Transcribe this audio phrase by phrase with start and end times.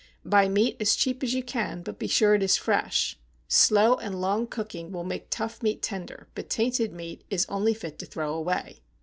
[0.25, 4.19] Buy meat as cheap as you can, but be sure it is fresh; slow and
[4.19, 8.33] long cooking will make tough meat tender, but tainted meat is only fit to throw
[8.33, 8.81] away.